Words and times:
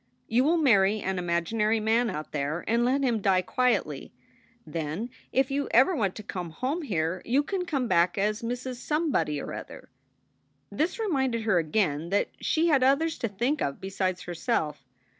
"You 0.27 0.43
will 0.43 0.57
marry 0.57 0.99
an 1.01 1.19
imaginary 1.19 1.79
man 1.79 2.09
out 2.09 2.31
there 2.31 2.63
and 2.67 2.83
let 2.83 3.03
him 3.03 3.21
die 3.21 3.43
quietly. 3.43 4.11
Then, 4.65 5.11
if 5.31 5.51
you 5.51 5.67
ever 5.69 5.95
want 5.95 6.15
to 6.15 6.23
come 6.23 6.49
home 6.49 6.81
here, 6.81 7.21
you 7.23 7.43
can 7.43 7.67
come 7.67 7.87
back 7.87 8.17
as 8.17 8.41
Mrs. 8.41 8.77
Somebody 8.77 9.39
or 9.39 9.53
other." 9.53 9.89
This 10.71 10.97
reminded 10.97 11.43
her 11.43 11.59
again 11.59 12.09
that 12.09 12.29
she 12.39 12.65
had 12.65 12.81
others 12.83 13.19
to 13.19 13.27
think 13.27 13.61
of 13.61 13.79
besides 13.79 14.23
herself. 14.23 14.83